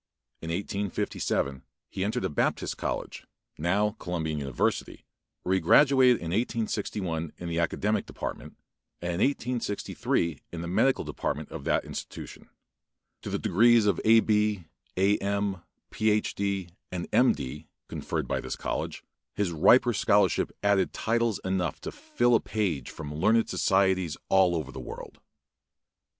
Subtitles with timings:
[0.41, 3.27] In 1857 he entered a Baptist college,
[3.59, 5.05] now Columbian University,
[5.43, 8.57] where he graduated in 1861 in the academic department,
[8.99, 12.49] and in 1863 in the medical department of that institution.
[13.21, 14.21] To the degrees of A.
[14.21, 14.65] B.,
[14.97, 15.19] A.
[15.19, 15.61] M.,
[15.91, 16.33] Ph.
[16.33, 17.33] D., and M.
[17.33, 19.03] D., conferred by this college,
[19.35, 24.71] his riper scholarship added titles enough to fill a page from learned societies all over
[24.71, 25.19] the world.